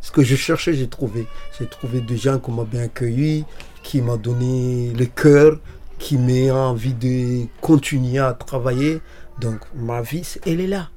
Ce 0.00 0.10
que 0.10 0.22
je 0.22 0.36
cherchais, 0.36 0.74
j'ai 0.74 0.88
trouvé. 0.88 1.26
J'ai 1.58 1.66
trouvé 1.66 2.00
des 2.00 2.16
gens 2.16 2.38
qui 2.38 2.50
m'ont 2.50 2.64
bien 2.64 2.82
accueilli, 2.82 3.44
qui 3.82 4.00
m'ont 4.00 4.16
donné 4.16 4.92
le 4.92 5.06
cœur, 5.06 5.58
qui 5.98 6.16
m'ont 6.18 6.54
envie 6.54 6.94
de 6.94 7.46
continuer 7.60 8.18
à 8.18 8.32
travailler. 8.32 9.00
Donc, 9.40 9.60
ma 9.74 10.00
vie, 10.00 10.26
elle 10.46 10.60
est 10.60 10.66
là. 10.66 10.90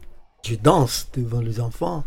Je 0.44 0.56
danse 0.56 1.10
devant 1.14 1.42
les 1.42 1.60
enfants. 1.60 2.06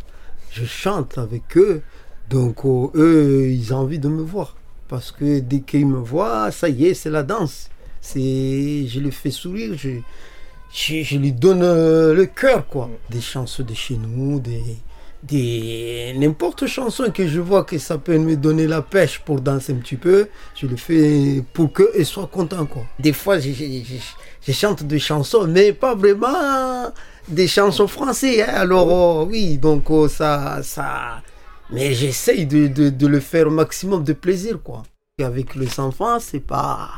Je 0.50 0.64
chante 0.64 1.18
avec 1.18 1.56
eux. 1.56 1.82
Donc, 2.30 2.64
euh, 2.64 2.88
eux, 2.94 3.50
ils 3.50 3.74
ont 3.74 3.78
envie 3.78 3.98
de 3.98 4.08
me 4.08 4.22
voir. 4.22 4.56
Parce 4.88 5.10
que 5.12 5.40
dès 5.40 5.60
qu'ils 5.60 5.86
me 5.86 5.98
voient, 5.98 6.50
ça 6.50 6.68
y 6.68 6.86
est, 6.86 6.94
c'est 6.94 7.10
la 7.10 7.22
danse. 7.22 7.68
C'est, 8.00 8.86
je 8.88 9.00
les 9.00 9.10
fais 9.10 9.30
sourire, 9.30 9.72
je, 9.76 9.90
je, 10.72 11.02
je 11.02 11.18
lui 11.18 11.32
donne 11.32 11.62
euh, 11.62 12.14
le 12.14 12.26
cœur, 12.26 12.66
quoi. 12.66 12.88
Des 13.10 13.20
chansons 13.20 13.62
de 13.62 13.74
chez 13.74 13.96
nous, 13.96 14.40
des, 14.40 14.62
des, 15.22 16.14
n'importe 16.16 16.66
chanson 16.66 17.04
que 17.12 17.28
je 17.28 17.40
vois 17.40 17.64
que 17.64 17.78
ça 17.78 17.98
peut 17.98 18.16
me 18.18 18.36
donner 18.36 18.66
la 18.66 18.80
pêche 18.82 19.20
pour 19.20 19.40
danser 19.40 19.72
un 19.72 19.76
petit 19.76 19.96
peu, 19.96 20.28
je 20.56 20.66
le 20.66 20.76
fais 20.76 21.42
pour 21.52 21.72
qu'ils 21.72 22.06
soient 22.06 22.26
contents, 22.32 22.66
quoi. 22.66 22.82
Des 22.98 23.12
fois, 23.12 23.38
je, 23.38 23.50
je, 23.52 23.64
je- 23.64 23.96
je 24.46 24.52
chante 24.52 24.82
des 24.84 24.98
chansons, 24.98 25.46
mais 25.46 25.72
pas 25.74 25.94
vraiment 25.94 26.90
des 27.28 27.46
chansons 27.46 27.86
françaises, 27.86 28.40
hein. 28.48 28.52
Alors, 28.54 28.88
oh, 28.90 29.26
oui, 29.30 29.58
donc, 29.58 29.90
oh, 29.90 30.08
ça, 30.08 30.60
ça, 30.62 31.22
mais 31.72 31.94
j'essaye 31.94 32.46
de, 32.46 32.66
de, 32.66 32.90
de 32.90 33.06
le 33.06 33.20
faire 33.20 33.46
au 33.48 33.50
maximum 33.50 34.02
de 34.04 34.12
plaisir, 34.12 34.60
quoi. 34.62 34.82
Et 35.18 35.24
avec 35.24 35.54
les 35.54 35.78
enfants, 35.80 36.18
c'est 36.18 36.40
pas, 36.40 36.88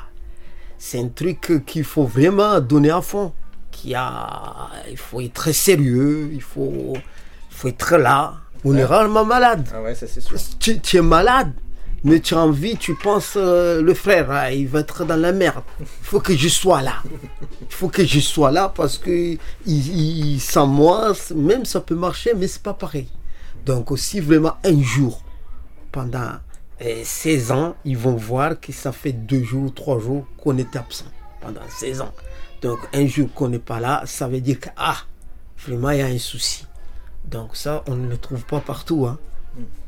c'est 0.78 1.00
un 1.00 1.08
truc 1.08 1.64
qu'il 1.66 1.84
faut 1.84 2.04
vraiment 2.04 2.60
donner 2.60 2.90
à 2.90 3.00
fond. 3.02 3.32
Qui 3.70 3.94
a, 3.94 4.68
il 4.90 4.98
faut 4.98 5.20
être 5.22 5.32
très 5.32 5.54
sérieux, 5.54 6.28
il 6.32 6.42
faut, 6.42 6.92
il 6.94 7.00
faut 7.56 7.68
être 7.68 7.96
là. 7.96 8.34
On 8.64 8.76
est 8.76 8.84
rarement 8.84 9.24
malade. 9.24 9.66
Ah 9.74 9.82
ouais, 9.82 9.94
ça 9.94 10.06
c'est 10.06 10.20
sûr. 10.20 10.36
Tu, 10.60 10.78
tu 10.80 10.98
es 10.98 11.02
malade, 11.02 11.52
mais 12.04 12.20
tu 12.20 12.34
as 12.34 12.38
envie, 12.40 12.76
tu 12.76 12.94
penses, 12.94 13.32
euh, 13.36 13.80
le 13.82 13.94
frère, 13.94 14.30
hein, 14.30 14.50
il 14.50 14.68
va 14.68 14.80
être 14.80 15.04
dans 15.06 15.16
la 15.16 15.32
merde. 15.32 15.62
Il 15.80 15.86
faut 16.02 16.20
que 16.20 16.36
je 16.36 16.48
sois 16.48 16.82
là. 16.82 16.96
Il 17.62 17.66
faut 17.74 17.88
que 17.88 18.04
je 18.04 18.20
sois 18.20 18.50
là 18.52 18.68
parce 18.74 18.98
que 18.98 19.10
il, 19.10 19.38
il- 19.66 20.40
sans 20.40 20.66
moi, 20.66 21.12
même 21.34 21.64
ça 21.64 21.80
peut 21.80 21.96
marcher, 21.96 22.34
mais 22.36 22.46
c'est 22.46 22.62
pas 22.62 22.74
pareil. 22.74 23.08
Donc 23.64 23.90
aussi 23.90 24.20
vraiment 24.20 24.56
un 24.64 24.80
jour, 24.82 25.22
pendant 25.92 26.32
euh, 26.82 27.02
16 27.04 27.52
ans, 27.52 27.76
ils 27.84 27.96
vont 27.96 28.16
voir 28.16 28.58
que 28.60 28.72
ça 28.72 28.92
fait 28.92 29.12
deux 29.12 29.42
jours, 29.42 29.72
trois 29.72 30.00
jours 30.00 30.26
qu'on 30.36 30.56
est 30.58 30.74
absent 30.74 31.06
pendant 31.40 31.60
16 31.68 32.00
ans. 32.00 32.12
Donc 32.60 32.78
un 32.92 33.06
jour 33.06 33.32
qu'on 33.32 33.48
n'est 33.48 33.58
pas 33.58 33.80
là, 33.80 34.02
ça 34.06 34.26
veut 34.28 34.40
dire 34.40 34.58
que 34.58 34.68
ah, 34.76 34.96
vraiment 35.66 35.90
il 35.90 35.98
y 35.98 36.02
a 36.02 36.06
un 36.06 36.18
souci. 36.18 36.66
Donc 37.24 37.56
ça, 37.56 37.84
on 37.86 37.94
ne 37.94 38.08
le 38.08 38.18
trouve 38.18 38.44
pas 38.44 38.60
partout. 38.60 39.06
Hein. 39.06 39.18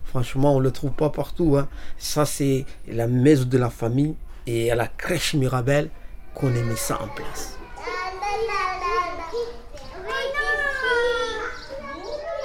Franchement, 0.04 0.54
on 0.54 0.58
ne 0.58 0.64
le 0.64 0.70
trouve 0.70 0.92
pas 0.92 1.10
partout. 1.10 1.56
Hein. 1.56 1.68
Ça, 1.98 2.24
c'est 2.24 2.66
la 2.86 3.08
maison 3.08 3.44
de 3.44 3.58
la 3.58 3.70
famille 3.70 4.14
et 4.46 4.70
à 4.70 4.76
la 4.76 4.86
crèche 4.86 5.34
Mirabel 5.34 5.90
qu'on 6.34 6.48
a 6.48 6.60
mis 6.60 6.76
ça 6.76 7.00
en 7.02 7.08
place. 7.08 7.58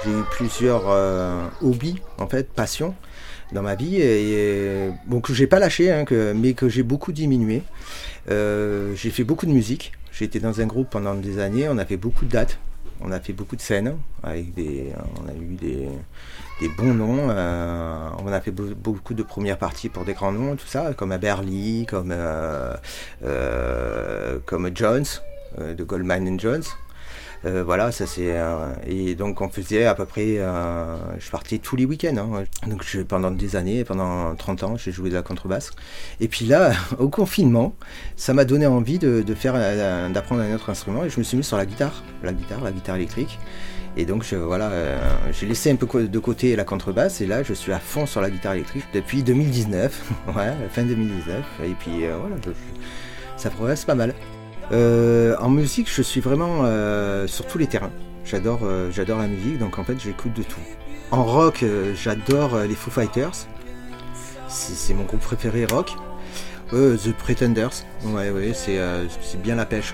J'ai 0.04 0.10
eu 0.10 0.22
plusieurs 0.30 0.84
euh, 0.88 1.46
hobbies, 1.62 2.00
en 2.18 2.26
fait, 2.26 2.50
passions 2.50 2.94
dans 3.52 3.62
ma 3.62 3.74
vie, 3.74 3.96
et, 4.00 4.90
bon, 5.06 5.20
que 5.20 5.34
j'ai 5.34 5.46
pas 5.46 5.58
lâché, 5.58 5.90
hein, 5.92 6.04
mais 6.34 6.54
que 6.54 6.68
j'ai 6.68 6.82
beaucoup 6.84 7.12
diminué. 7.12 7.62
Euh, 8.30 8.94
j'ai 8.94 9.10
fait 9.10 9.24
beaucoup 9.24 9.46
de 9.46 9.50
musique. 9.50 9.92
J'ai 10.12 10.24
été 10.24 10.38
dans 10.40 10.60
un 10.60 10.66
groupe 10.66 10.88
pendant 10.90 11.14
des 11.14 11.38
années. 11.40 11.68
On 11.68 11.76
a 11.78 11.84
fait 11.84 11.96
beaucoup 11.96 12.24
de 12.24 12.30
dates. 12.30 12.58
On 13.02 13.10
a 13.12 13.18
fait 13.20 13.32
beaucoup 13.32 13.56
de 13.56 13.62
scènes 13.62 13.96
avec 14.22 14.54
des, 14.54 14.92
on 15.24 15.28
a 15.28 15.32
eu 15.32 15.54
des, 15.54 15.88
des 16.60 16.68
bons 16.68 16.92
noms. 16.94 17.28
euh, 17.30 18.08
on 18.22 18.30
a 18.30 18.40
fait 18.40 18.50
beau- 18.50 18.74
beaucoup 18.76 19.14
de 19.14 19.22
premières 19.22 19.56
parties 19.58 19.88
pour 19.88 20.04
des 20.04 20.12
grands 20.12 20.32
noms, 20.32 20.54
tout 20.54 20.66
ça, 20.66 20.92
comme 20.94 21.10
Aberly, 21.10 21.86
comme 21.86 22.14
comme 24.46 24.70
Jones 24.74 25.06
de 25.58 25.82
Goldman 25.84 26.38
Jones. 26.38 26.62
Euh, 27.46 27.64
voilà, 27.64 27.90
ça 27.90 28.06
c'est. 28.06 28.36
euh, 28.36 28.72
et 28.86 29.14
donc 29.14 29.40
on 29.40 29.48
faisait 29.48 29.86
à 29.86 29.94
peu 29.94 30.04
près. 30.04 30.36
euh, 30.38 30.96
je 31.18 31.30
partais 31.30 31.58
tous 31.58 31.74
les 31.76 31.86
week-ends. 31.86 32.16
hein. 32.18 32.44
Donc 32.66 32.84
pendant 33.08 33.30
des 33.30 33.56
années, 33.56 33.82
pendant 33.84 34.34
30 34.34 34.62
ans, 34.62 34.76
j'ai 34.76 34.92
joué 34.92 35.08
de 35.08 35.14
la 35.14 35.22
contrebasse. 35.22 35.70
Et 36.20 36.28
puis 36.28 36.44
là, 36.44 36.72
au 36.98 37.08
confinement, 37.08 37.74
ça 38.16 38.34
m'a 38.34 38.44
donné 38.44 38.66
envie 38.66 38.98
de, 38.98 39.22
de 39.22 39.34
faire, 39.34 39.54
d'apprendre 40.10 40.42
un 40.42 40.54
autre 40.54 40.68
instrument 40.70 41.04
et 41.04 41.10
je 41.10 41.18
me 41.18 41.24
suis 41.24 41.36
mis 41.38 41.44
sur 41.44 41.56
la 41.56 41.64
guitare, 41.66 42.02
la 42.22 42.32
guitare, 42.32 42.60
la 42.62 42.72
guitare 42.72 42.96
électrique. 42.96 43.38
Et 43.96 44.04
donc 44.04 44.22
je, 44.22 44.36
voilà, 44.36 44.70
j'ai 45.32 45.46
laissé 45.46 45.70
un 45.70 45.76
peu 45.76 46.06
de 46.06 46.18
côté 46.20 46.54
la 46.54 46.64
contrebasse 46.64 47.20
et 47.22 47.26
là 47.26 47.42
je 47.42 47.52
suis 47.54 47.72
à 47.72 47.80
fond 47.80 48.06
sur 48.06 48.20
la 48.20 48.30
guitare 48.30 48.52
électrique 48.52 48.84
depuis 48.94 49.22
2019, 49.24 50.12
ouais, 50.36 50.52
fin 50.70 50.84
2019. 50.84 51.42
Et 51.64 51.70
puis 51.78 52.04
voilà, 52.20 52.36
ça 53.36 53.50
progresse 53.50 53.84
pas 53.84 53.96
mal. 53.96 54.14
Euh, 54.72 55.36
en 55.40 55.50
musique, 55.50 55.92
je 55.92 56.02
suis 56.02 56.20
vraiment 56.20 56.60
euh, 56.64 57.26
sur 57.26 57.46
tous 57.46 57.58
les 57.58 57.66
terrains. 57.66 57.90
J'adore, 58.24 58.60
euh, 58.62 58.90
j'adore 58.92 59.18
la 59.18 59.26
musique, 59.26 59.58
donc 59.58 59.78
en 59.78 59.84
fait, 59.84 59.98
j'écoute 59.98 60.32
de 60.34 60.42
tout. 60.42 60.60
En 61.10 61.24
rock, 61.24 61.64
j'adore 61.94 62.56
les 62.60 62.76
Foo 62.76 62.90
Fighters. 62.90 63.46
C'est 64.48 64.94
mon 64.94 65.04
groupe 65.04 65.20
préféré 65.20 65.64
rock. 65.64 65.92
Euh, 66.72 66.96
The 66.96 67.12
Pretenders. 67.12 67.84
Ouais, 68.04 68.30
ouais, 68.30 68.52
c'est 68.54 69.42
bien 69.42 69.56
la 69.56 69.66
pêche. 69.66 69.92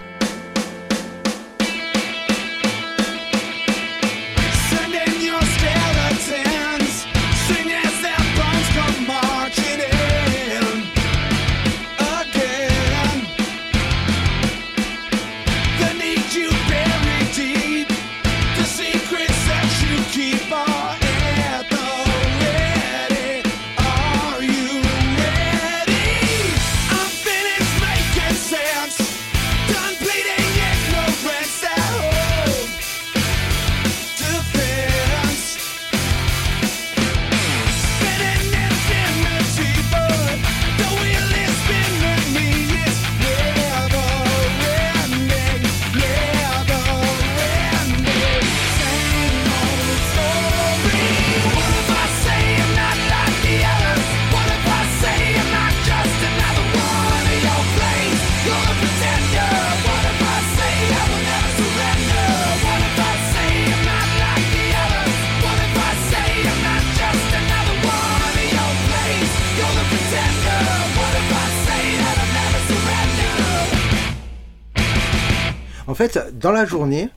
Fait, 75.97 76.19
dans 76.39 76.53
la 76.53 76.65
journée, 76.65 77.09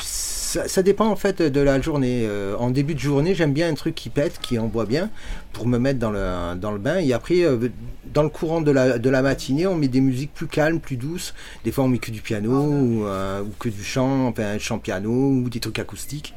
ça, 0.00 0.66
ça 0.66 0.82
dépend 0.82 1.06
en 1.06 1.16
fait 1.16 1.40
de 1.42 1.60
la 1.60 1.80
journée. 1.80 2.24
Euh, 2.26 2.56
en 2.56 2.70
début 2.70 2.94
de 2.94 3.00
journée, 3.00 3.34
j'aime 3.34 3.52
bien 3.52 3.68
un 3.68 3.74
truc 3.74 3.94
qui 3.94 4.10
pète, 4.10 4.38
qui 4.40 4.58
envoie 4.58 4.86
bien, 4.86 5.10
pour 5.52 5.66
me 5.66 5.78
mettre 5.78 5.98
dans 5.98 6.10
le, 6.10 6.54
dans 6.56 6.72
le 6.72 6.78
bain. 6.78 6.98
Et 6.98 7.12
après, 7.12 7.42
euh, 7.42 7.68
dans 8.06 8.22
le 8.22 8.28
courant 8.28 8.60
de 8.60 8.70
la, 8.70 8.98
de 8.98 9.10
la 9.10 9.22
matinée, 9.22 9.66
on 9.66 9.74
met 9.76 9.88
des 9.88 10.00
musiques 10.00 10.32
plus 10.34 10.46
calmes, 10.48 10.80
plus 10.80 10.96
douces. 10.96 11.34
Des 11.64 11.72
fois, 11.72 11.84
on 11.84 11.88
met 11.88 11.98
que 11.98 12.10
du 12.10 12.20
piano 12.22 12.50
ou, 12.50 13.04
euh, 13.06 13.42
ou 13.42 13.52
que 13.58 13.68
du 13.68 13.84
chant, 13.84 14.26
enfin 14.28 14.44
un 14.54 14.58
chant 14.58 14.78
piano 14.78 15.10
ou 15.10 15.48
des 15.48 15.60
trucs 15.60 15.78
acoustiques. 15.78 16.34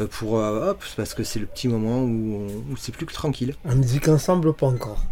euh, 0.00 0.06
Pour 0.06 0.38
euh, 0.38 0.70
hop, 0.70 0.84
parce 0.96 1.14
que 1.14 1.24
c'est 1.24 1.40
le 1.40 1.46
petit 1.46 1.68
moment 1.68 2.02
où 2.02 2.48
c'est 2.78 2.94
plus 2.94 3.06
que 3.06 3.12
tranquille. 3.14 3.54
En 3.68 3.74
musique 3.76 4.08
ensemble, 4.08 4.52
pas 4.54 4.66
encore. 4.66 5.02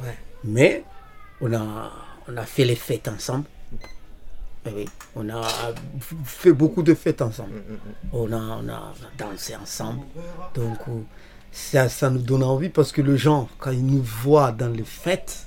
Ouais. 0.00 0.16
Mais 0.44 0.84
on 1.40 1.52
a, 1.52 1.90
on 2.28 2.36
a 2.36 2.44
fait 2.44 2.64
les 2.64 2.76
fêtes 2.76 3.08
ensemble. 3.08 3.44
Eh 4.66 4.70
oui, 4.76 4.84
on 5.16 5.28
a 5.30 5.42
fait 6.24 6.52
beaucoup 6.52 6.82
de 6.82 6.94
fêtes 6.94 7.22
ensemble. 7.22 7.52
On 8.12 8.30
a, 8.32 8.36
on 8.36 8.68
a, 8.68 8.92
on 8.92 9.24
a 9.24 9.30
dansé 9.30 9.56
ensemble. 9.56 10.00
Donc 10.54 10.78
euh, 10.88 11.00
ça, 11.50 11.88
ça 11.88 12.10
nous 12.10 12.18
donne 12.20 12.42
envie 12.42 12.68
parce 12.68 12.92
que 12.92 13.00
les 13.00 13.16
gens, 13.16 13.48
quand 13.58 13.70
ils 13.70 13.84
nous 13.86 14.02
voient 14.02 14.52
dans 14.52 14.68
les 14.68 14.84
fêtes, 14.84 15.46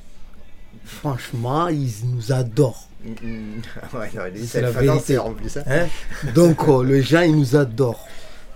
franchement, 0.84 1.67
ils 1.67 1.93
nous 2.05 2.32
adorent. 2.32 2.88
ouais, 3.05 4.10
C'est 4.46 4.62
la 4.62 4.72
vérité. 4.72 5.17
en 5.20 5.34
plus. 5.34 5.58
hein. 5.58 5.63
Hein? 5.67 5.88
Donc 6.34 6.67
euh, 6.67 6.84
les 6.84 7.01
gens, 7.03 7.22
ils 7.22 7.36
nous 7.36 7.55
adorent. 7.55 8.08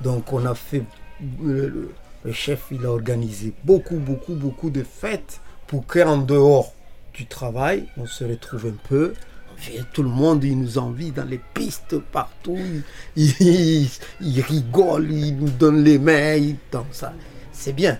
Donc 0.01 0.31
on 0.33 0.45
a 0.45 0.55
fait... 0.55 0.83
Le, 1.43 1.67
le- 1.67 1.91
le 2.25 2.31
chef, 2.33 2.63
il 2.71 2.83
a 2.85 2.89
organisé 2.89 3.53
beaucoup, 3.63 3.97
beaucoup, 3.97 4.33
beaucoup 4.33 4.69
de 4.69 4.83
fêtes 4.83 5.39
pour 5.67 5.85
qu'en 5.85 6.17
dehors 6.17 6.73
du 7.13 7.25
travail, 7.25 7.87
on 7.95 8.05
se 8.05 8.23
retrouve 8.25 8.65
un 8.65 8.87
peu. 8.89 9.13
Tout 9.93 10.03
le 10.03 10.09
monde, 10.09 10.43
il 10.43 10.57
nous 10.57 10.77
envie 10.77 11.11
dans 11.11 11.25
les 11.25 11.41
pistes 11.53 11.97
partout. 11.97 12.59
Il, 13.15 13.33
il, 13.39 13.89
il 14.21 14.41
rigole, 14.41 15.11
il 15.11 15.35
nous 15.35 15.49
donne 15.49 15.83
les 15.83 15.99
mains. 15.99 16.53
Donc 16.71 16.85
ça, 16.91 17.13
c'est 17.51 17.73
bien. 17.73 17.99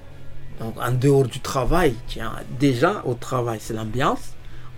Donc 0.60 0.76
en 0.80 0.92
dehors 0.92 1.28
du 1.28 1.40
travail, 1.40 1.96
tiens, 2.08 2.34
déjà 2.60 3.04
au 3.06 3.16
travail, 3.16 3.60
c'est 3.62 3.74
l'ambiance. 3.74 4.20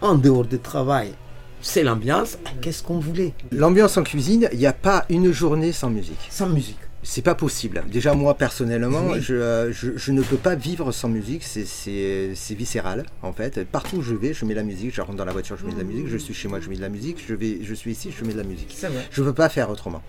En 0.01 0.15
dehors 0.15 0.45
du 0.45 0.59
travail, 0.59 1.13
c'est 1.61 1.83
l'ambiance. 1.83 2.37
Qu'est-ce 2.61 2.81
qu'on 2.81 2.99
voulait? 2.99 3.33
L'ambiance 3.51 3.97
en 3.97 4.03
cuisine, 4.03 4.49
il 4.53 4.59
n'y 4.59 4.65
a 4.65 4.73
pas 4.73 5.05
une 5.09 5.31
journée 5.31 5.73
sans 5.73 5.89
musique. 5.89 6.27
Sans 6.29 6.47
musique. 6.47 6.79
C'est 7.01 7.21
pas 7.21 7.33
possible. 7.35 7.83
Déjà, 7.89 8.13
moi, 8.13 8.33
personnellement, 8.35 9.11
Oui. 9.11 9.21
je, 9.21 9.33
euh, 9.33 9.71
je, 9.71 9.91
je 9.97 10.11
ne 10.11 10.21
peux 10.21 10.35
pas 10.37 10.55
vivre 10.55 10.91
sans 10.91 11.07
musique. 11.07 11.43
C'est- 11.43 12.33
viscéral, 12.55 13.05
en 13.21 13.31
fait. 13.31 13.63
Partout 13.65 13.97
où 13.97 14.01
je 14.01 14.13
vais, 14.15 14.33
je 14.33 14.43
mets 14.45 14.53
la 14.53 14.63
musique. 14.63 14.93
Je 14.93 15.01
rentre 15.01 15.15
dans 15.17 15.23
la 15.25 15.31
voiture, 15.31 15.55
je 15.57 15.65
mets 15.65 15.71
de 15.73 15.77
la 15.77 15.83
musique. 15.85 16.07
Je 16.07 16.17
suis 16.17 16.33
chez 16.33 16.47
moi, 16.49 16.59
je 16.59 16.69
mets 16.69 16.75
de 16.75 16.81
la 16.81 16.89
musique. 16.89 17.23
Je, 17.25 17.33
vais, 17.33 17.59
je 17.63 17.73
suis 17.73 17.91
ici, 17.91 18.11
je 18.17 18.25
mets 18.25 18.33
de 18.33 18.37
la 18.37 18.43
musique. 18.43 18.75
Je 19.11 19.21
ne 19.21 19.27
peux 19.27 19.33
pas 19.33 19.47
faire 19.49 19.69
autrement. 19.69 20.01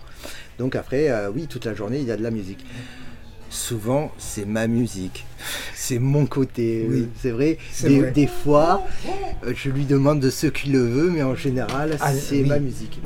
Donc 0.59 0.75
après, 0.75 1.11
euh, 1.11 1.31
oui, 1.31 1.47
toute 1.47 1.65
la 1.65 1.75
journée, 1.75 2.01
il 2.01 2.07
y 2.07 2.11
a 2.13 2.17
de 2.17 2.23
la 2.23 2.31
musique. 2.33 2.65
Souvent, 3.51 4.13
c'est 4.17 4.47
ma 4.47 4.69
musique. 4.69 5.27
C'est 5.75 5.99
mon 5.99 6.25
côté. 6.27 6.87
Oui. 6.89 7.09
C'est 7.21 7.33
vrai. 7.33 7.59
Des, 7.83 7.99
vrai. 7.99 8.11
des 8.13 8.27
fois, 8.29 8.85
euh, 9.45 9.53
je 9.57 9.71
lui 9.71 9.85
demande 9.85 10.21
de 10.21 10.31
ce 10.31 10.47
qu'il 10.47 10.71
le 10.73 10.87
veut, 10.87 11.11
mais 11.11 11.25
en 11.25 11.35
général, 11.35 11.97
Ah, 12.01 12.13
c'est 12.15 12.43
oui. 12.43 12.49
ma 12.49 12.61
musique. 12.61 13.01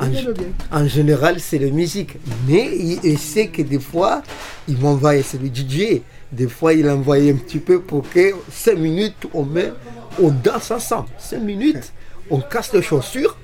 En, 0.71 0.87
général, 0.87 1.41
c'est 1.41 1.59
la 1.59 1.71
musique. 1.71 2.19
Mais 2.47 2.69
il, 2.77 2.99
il 3.03 3.19
sait 3.19 3.49
que 3.49 3.63
des 3.63 3.79
fois, 3.79 4.23
il 4.69 4.77
m'envoie, 4.77 5.23
c'est 5.23 5.41
le 5.41 5.49
DJ. 5.49 6.03
Des 6.31 6.49
fois, 6.49 6.75
il 6.75 6.91
envoie 6.91 7.17
un 7.17 7.37
petit 7.37 7.59
peu 7.59 7.81
pour 7.81 8.09
que 8.11 8.33
5 8.53 8.77
minutes, 8.77 9.27
on 9.33 9.45
met, 9.45 9.73
on 10.21 10.29
danse 10.31 10.71
ensemble. 10.71 11.09
5 11.19 11.41
minutes, 11.41 11.93
on 12.29 12.41
casse 12.41 12.73
les 12.75 12.83
chaussures. 12.83 13.39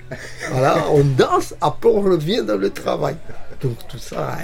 Voilà, 0.50 0.85
on 0.90 1.02
danse. 1.04 1.54
Après, 1.62 1.88
on 1.88 2.02
revient 2.02 2.42
dans 2.47 2.57
le 2.59 2.69
travail. 2.69 3.16
Donc, 3.62 3.76
tout 3.88 3.99
ça, 3.99 4.38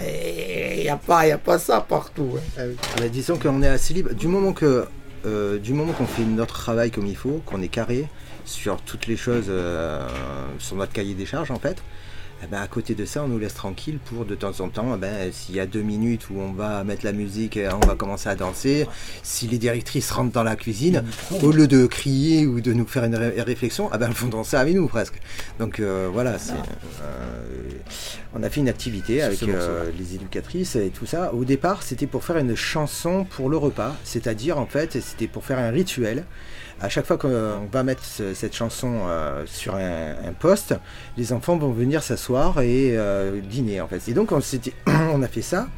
il 0.77 0.83
n'y 0.83 0.89
a, 0.89 0.97
pas- 1.39 1.59
ça 1.59 1.81
partout. 1.81 2.37
hein. 2.59 2.63
Ah 3.01 3.09
disons 3.09 3.39
qu'on 3.39 3.63
est 3.63 3.69
assez 3.69 3.95
libre. 3.95 4.13
Du 4.15 4.29
moment 4.29 4.53
que 4.53 4.87
euh, 5.25 5.59
du 5.59 5.73
moment 5.73 5.93
qu'on 5.93 6.07
fait 6.07 6.23
notre 6.25 6.55
travail 6.55 6.91
comme 6.91 7.07
il 7.07 7.17
faut, 7.17 7.41
qu'on 7.47 7.61
est 7.63 7.69
carré 7.69 8.07
sur 8.45 8.77
toutes 8.83 9.07
les 9.07 9.17
choses, 9.17 9.47
euh, 9.49 10.07
sur 10.59 10.77
notre 10.77 10.93
cahier 10.93 11.15
des 11.15 11.27
charges 11.27 11.51
en 11.51 11.59
fait, 11.59 11.79
eh 12.43 12.47
ben, 12.47 12.61
à 12.61 12.67
côté 12.67 12.95
de 12.95 13.05
ça, 13.05 13.25
on 13.25 13.29
nous 13.29 13.39
laisse 13.39 13.55
tranquille 13.55 13.99
pour 14.05 14.25
de 14.25 14.35
temps 14.35 14.61
en 14.61 14.69
temps, 14.69 14.93
eh 14.95 14.99
ben, 14.99 15.33
s'il 15.33 15.55
y 15.55 15.61
a 15.61 15.67
deux 15.67 15.83
minutes 15.83 16.29
où 16.31 16.39
on 16.39 16.53
va 16.53 16.85
mettre 16.85 17.05
la 17.05 17.13
musique, 17.13 17.57
et 17.57 17.69
on 17.73 17.87
va 17.87 17.95
commencer 17.95 18.29
à 18.29 18.35
danser, 18.35 18.87
si 19.23 19.47
les 19.49 19.59
directrices 19.59 20.11
rentrent 20.11 20.33
dans 20.33 20.43
la 20.43 20.57
cuisine, 20.57 21.03
au 21.43 21.51
lieu 21.51 21.67
de 21.67 21.87
crier 21.87 22.47
ou 22.47 22.61
de 22.61 22.73
nous 22.73 22.87
faire 22.87 23.05
une 23.05 23.17
ré- 23.17 23.41
réflexion, 23.41 23.91
eh 23.95 23.99
ben, 23.99 24.09
elles 24.09 24.15
font 24.15 24.29
danser 24.29 24.57
avec 24.57 24.75
nous 24.75 24.87
presque. 24.87 25.15
Donc 25.59 25.81
euh, 25.81 26.09
voilà, 26.13 26.39
c'est, 26.39 26.53
euh, 27.03 27.69
on 28.35 28.43
a 28.43 28.51
fait 28.51 28.61
une 28.61 28.69
activité 28.69 29.23
avec 29.23 29.43
euh, 29.43 29.91
les 29.99 30.15
éducatrices 30.15 30.77
et 30.77 30.91
tout 30.91 31.07
ça. 31.07 31.33
Au 31.33 31.45
départ, 31.45 31.83
c'était 31.83 32.07
pour 32.07 32.23
faire 32.25 32.37
une 32.37 32.55
chanson 32.55 33.25
pour 33.25 33.49
le 33.49 33.57
repas, 33.57 33.97
c'est-à-dire 34.05 34.59
en 34.59 34.67
fait, 34.67 35.01
c'était 35.01 35.27
pour 35.29 35.45
faire 35.45 35.59
un 35.59 35.71
rituel. 35.71 36.25
À 36.81 36.89
chaque 36.91 37.07
fois 37.07 37.17
qu'on 37.17 37.69
va 37.73 37.83
mettre 37.83 38.05
ce- 38.05 38.35
cette 38.35 38.55
chanson 38.55 39.01
euh, 39.09 39.45
sur 39.47 39.77
un, 39.77 40.33
poste, 40.39 40.75
les 41.17 41.33
enfants 41.33 41.57
vont 41.57 41.73
venir 41.73 42.03
s'asseoir 42.03 42.61
et 42.61 42.97
euh, 42.97 43.41
dîner 43.41 43.81
en 43.81 43.89
fait. 43.89 44.03
Et 44.09 44.13
donc 44.13 44.31
on, 44.33 44.41
on 44.87 45.23
a 45.23 45.29
fait 45.29 45.43
ça 45.43 45.69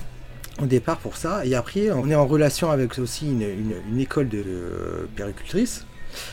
au 0.60 0.66
départ 0.66 0.96
pour 0.98 1.16
ça. 1.16 1.46
Et 1.46 1.54
après, 1.54 1.92
on 1.92 2.10
est 2.10 2.16
en 2.16 2.26
relation 2.26 2.70
avec 2.72 2.98
aussi 2.98 3.30
une 3.30 4.00
école 4.00 4.28
de 4.28 4.42
euh, 4.44 5.06
péricultrices. 5.14 5.86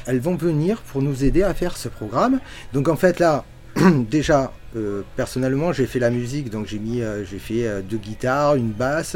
Elles 0.08 0.20
vont 0.20 0.36
venir 0.36 0.82
pour 0.82 1.02
nous 1.04 1.24
aider 1.24 1.44
à 1.44 1.54
faire 1.54 1.78
ce 1.78 1.88
programme. 1.90 2.40
Donc 2.74 2.88
en 2.88 2.96
fait 2.96 3.20
là, 3.20 3.44
déjà, 4.10 4.54
euh, 4.78 5.02
personnellement, 5.18 5.74
j'ai 5.74 5.86
fait 5.86 6.00
la 6.00 6.10
musique, 6.10 6.50
donc 6.50 6.66
j'ai 6.66 6.80
mis, 6.80 7.02
euh, 7.02 7.26
j'ai 7.26 7.40
fait 7.40 7.68
euh, 7.68 7.82
deux 7.82 7.98
guitares, 7.98 8.56
une 8.56 8.72
basse. 8.72 9.16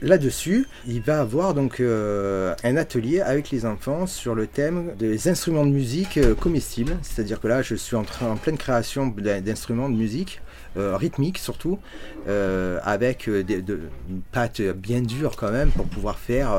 Là-dessus, 0.00 0.66
il 0.86 1.02
va 1.02 1.20
avoir 1.20 1.54
donc 1.54 1.80
un 1.80 2.76
atelier 2.76 3.20
avec 3.20 3.50
les 3.50 3.66
enfants 3.66 4.06
sur 4.06 4.34
le 4.34 4.46
thème 4.46 4.94
des 4.98 5.28
instruments 5.28 5.64
de 5.64 5.70
musique 5.70 6.18
comestibles. 6.40 6.96
C'est-à-dire 7.02 7.40
que 7.40 7.46
là, 7.46 7.62
je 7.62 7.74
suis 7.74 7.94
en, 7.94 8.02
train, 8.02 8.30
en 8.30 8.36
pleine 8.36 8.58
création 8.58 9.06
d'instruments 9.06 9.88
de 9.88 9.94
musique. 9.94 10.40
rythmiques 10.76 11.38
surtout, 11.38 11.78
avec 12.26 13.30
des, 13.30 13.62
de, 13.62 13.78
une 14.08 14.22
pâte 14.32 14.60
bien 14.60 15.02
dure 15.02 15.36
quand 15.36 15.52
même 15.52 15.70
pour 15.70 15.86
pouvoir 15.86 16.18
faire 16.18 16.50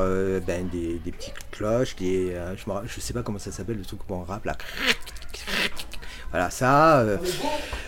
ben, 0.46 0.66
des, 0.72 1.12
petites 1.12 1.34
cloches, 1.50 1.96
des, 1.96 2.34
je, 2.56 2.64
je 2.86 3.00
sais 3.00 3.12
pas 3.12 3.22
comment 3.22 3.38
ça 3.38 3.52
s'appelle 3.52 3.76
le 3.76 3.84
truc 3.84 4.00
qu'on 4.08 4.22
rappe 4.22 4.46
là. 4.46 4.56
Voilà, 6.34 6.50
ça, 6.50 6.98
euh, 6.98 7.16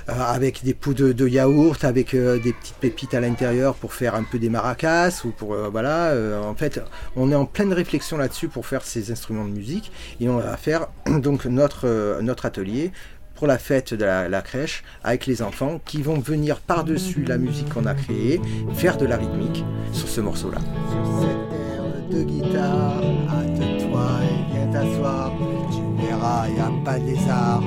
euh, 0.09 0.13
avec 0.13 0.63
des 0.63 0.73
pots 0.73 0.95
de, 0.95 1.11
de 1.11 1.27
yaourt, 1.27 1.83
avec 1.83 2.15
euh, 2.15 2.39
des 2.39 2.53
petites 2.53 2.77
pépites 2.77 3.13
à 3.13 3.19
l'intérieur 3.19 3.75
pour 3.75 3.93
faire 3.93 4.15
un 4.15 4.23
peu 4.23 4.39
des 4.39 4.49
maracas, 4.49 5.23
ou 5.25 5.31
pour, 5.31 5.57
voilà, 5.73 6.15
en 6.45 6.55
fait, 6.55 6.81
on 7.17 7.33
est 7.33 7.35
en 7.35 7.45
pleine 7.45 7.73
réflexion 7.73 8.19
là-dessus 8.19 8.47
pour 8.47 8.65
faire 8.65 8.85
ces 8.85 9.11
instruments 9.11 9.47
de 9.47 9.51
musique, 9.51 9.91
et 10.21 10.29
on 10.29 10.37
va 10.37 10.57
faire 10.57 10.87
donc 11.09 11.45
notre, 11.47 12.21
notre 12.23 12.47
atelier 12.47 12.93
pour 13.35 13.49
la 13.49 13.59
fête 13.59 13.95
de 13.95 14.05
la, 14.05 14.29
la 14.29 14.43
crèche 14.43 14.85
avec 15.03 15.27
les 15.27 15.43
enfants 15.43 15.81
qui 15.85 16.01
vont 16.01 16.21
venir 16.21 16.61
par-dessus 16.61 17.25
la 17.25 17.39
musique 17.39 17.75
qu'on 17.75 17.87
a 17.87 17.95
créée, 17.95 18.41
faire 18.75 18.97
de 18.97 19.07
la 19.07 19.17
rythmique 19.17 19.65
sur 19.93 20.07
ce 20.07 20.21
morceau-là. 20.21 20.59
Sur 20.93 21.21
cette 21.21 21.59
air 21.59 21.83
de 22.13 22.23
guitare, 22.23 23.03
hâte-toi 23.29 24.09
et 24.23 24.55
viens 24.55 24.73
t'asseoir. 24.73 25.33
Tu 25.73 26.07
verras, 26.07 26.49
y 26.49 26.61
a 26.61 26.71
pas 26.85 27.01
de 27.01 27.07
lézard. 27.07 27.63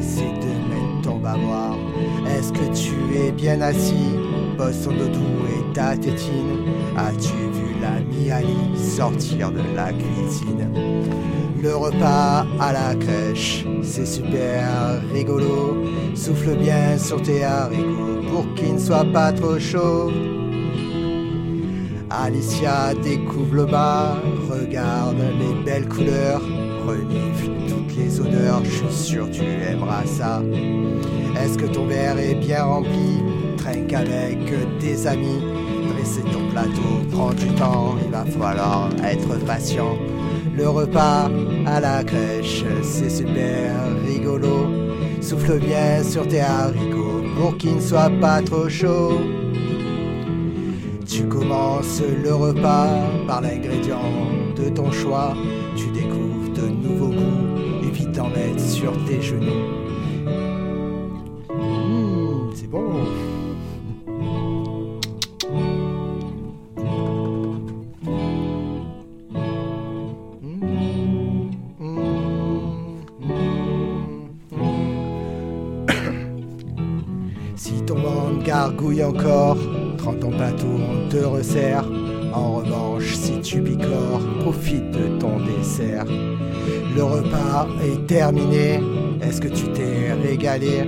Essaie 0.00 0.32
de 0.40 0.52
mettre 0.70 1.02
ton 1.02 1.16
bavoir. 1.18 1.76
Est-ce 2.26 2.52
que 2.52 2.66
tu 2.74 3.16
es 3.18 3.30
bien 3.32 3.60
assis? 3.60 4.16
Bosse 4.56 4.82
ton 4.84 4.92
doudou 4.92 5.44
et 5.46 5.72
ta 5.74 5.94
tétine. 5.94 6.64
As-tu 6.96 7.34
vu 7.34 7.74
l'ami 7.82 8.30
Ali 8.30 8.56
sortir 8.76 9.50
de 9.50 9.60
la 9.76 9.92
cuisine? 9.92 10.70
Le 11.62 11.76
repas 11.76 12.46
à 12.58 12.72
la 12.72 12.94
crèche, 12.94 13.66
c'est 13.82 14.06
super 14.06 15.02
rigolo. 15.12 15.84
Souffle 16.14 16.56
bien 16.56 16.96
sur 16.96 17.20
tes 17.20 17.44
haricots 17.44 18.22
pour 18.32 18.54
qu'ils 18.54 18.74
ne 18.74 18.78
soient 18.78 19.04
pas 19.12 19.32
trop 19.32 19.58
chauds. 19.58 20.10
Alicia 22.08 22.94
découvre 23.02 23.54
le 23.54 23.66
bar, 23.66 24.16
regarde 24.70 25.16
les 25.40 25.64
belles 25.64 25.88
couleurs, 25.88 26.40
renifle 26.86 27.50
toutes 27.68 27.96
les 27.96 28.20
odeurs, 28.20 28.62
je 28.62 28.70
suis 28.70 28.92
sûr 28.92 29.28
tu 29.28 29.42
aimeras 29.42 30.06
ça. 30.06 30.40
Est-ce 31.42 31.58
que 31.58 31.66
ton 31.66 31.86
verre 31.86 32.18
est 32.18 32.36
bien 32.36 32.62
rempli? 32.62 33.18
Trinque 33.56 33.92
avec 33.92 34.38
tes 34.78 35.08
amis, 35.08 35.42
dresser 35.88 36.22
ton 36.22 36.48
plateau 36.52 37.04
prend 37.10 37.32
du 37.32 37.48
temps, 37.56 37.96
il 38.04 38.12
va 38.12 38.24
falloir 38.24 38.90
être 39.04 39.44
patient. 39.44 39.96
Le 40.56 40.68
repas 40.68 41.28
à 41.66 41.80
la 41.80 42.04
crèche, 42.04 42.64
c'est 42.84 43.10
super 43.10 43.72
rigolo. 44.06 44.68
Souffle 45.20 45.58
bien 45.58 46.04
sur 46.04 46.28
tes 46.28 46.42
haricots 46.42 47.24
pour 47.36 47.56
qu'ils 47.56 47.76
ne 47.76 47.80
soient 47.80 48.12
pas 48.20 48.40
trop 48.40 48.68
chauds. 48.68 49.20
Tu 51.08 51.24
commences 51.24 52.02
le 52.22 52.32
repas 52.32 52.88
par 53.26 53.40
l'ingrédient 53.40 54.39
ton 54.74 54.90
choix. 54.90 55.34
Tu 55.76 55.86
découvres 55.88 56.52
de 56.52 56.68
nouveaux 56.68 57.08
goûts, 57.08 57.86
évite 57.86 58.12
d'en 58.12 58.28
mettre 58.28 58.60
sur 58.60 58.92
tes 59.04 59.20
genoux. 59.20 59.50
Mmh, 61.54 62.50
c'est 62.54 62.70
bon. 62.70 62.90
Si 77.56 77.82
ton 77.82 77.96
ventre 77.96 78.44
gargouille 78.44 79.04
encore, 79.04 79.56
prends 79.98 80.14
ton 80.14 80.30
plateau, 80.30 80.66
on 80.66 81.08
te 81.08 81.18
resserre. 81.18 81.84
En 82.32 82.52
revanche, 82.52 83.14
si 83.14 83.40
tu 83.40 83.60
picores, 83.60 84.20
profite 84.40 84.90
de 84.92 85.18
ton 85.18 85.38
dessert. 85.40 86.04
Le 86.96 87.02
repas 87.02 87.66
est 87.82 88.06
terminé, 88.06 88.80
est-ce 89.20 89.40
que 89.40 89.48
tu 89.48 89.64
t'es 89.72 90.12
régalé? 90.12 90.84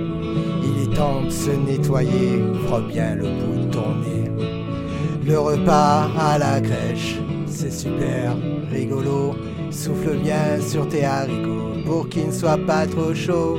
Il 0.63 0.83
est 0.83 0.95
temps 0.95 1.23
de 1.23 1.29
se 1.29 1.51
nettoyer, 1.51 2.41
frotte 2.65 2.87
bien 2.87 3.15
le 3.15 3.23
bout 3.23 3.65
de 3.65 3.71
ton 3.71 3.95
nez. 4.03 4.31
Le 5.25 5.39
repas 5.39 6.09
à 6.17 6.37
la 6.37 6.61
crèche, 6.61 7.17
c'est 7.45 7.71
super 7.71 8.35
rigolo. 8.71 9.35
Souffle 9.69 10.17
bien 10.17 10.61
sur 10.61 10.87
tes 10.87 11.03
haricots 11.03 11.81
pour 11.85 12.07
qu'ils 12.07 12.27
ne 12.27 12.31
soient 12.31 12.59
pas 12.65 12.85
trop 12.85 13.13
chauds. 13.13 13.57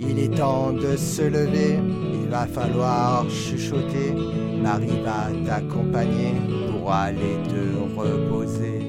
Il 0.00 0.18
est 0.18 0.34
temps 0.36 0.72
de 0.72 0.96
se 0.96 1.22
lever, 1.22 1.78
il 2.12 2.28
va 2.30 2.46
falloir 2.46 3.26
chuchoter. 3.28 4.14
Marie 4.64 4.98
va 5.04 5.28
t'accompagner 5.44 6.32
pour 6.70 6.90
aller 6.90 7.36
te 7.50 8.00
reposer. 8.00 8.80